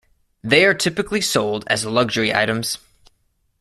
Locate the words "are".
0.65-0.73